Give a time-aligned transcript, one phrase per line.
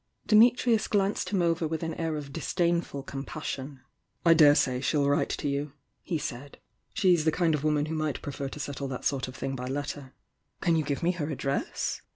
[0.27, 3.81] phnitrius glanced him over T.ith an air of dis damful compassion.
[4.25, 6.57] "I dare say she'U write to you," he said.
[6.95, 9.67] "She's the kind of woman who might prefer to settle that sort of thmg by
[9.67, 10.15] letter."
[10.59, 12.01] "Can you give me her address?"